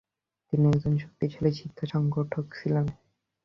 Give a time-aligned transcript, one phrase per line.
[0.47, 2.85] তিনি একজন শক্তিশালী শিক্ষা সংগঠক ছিলেন।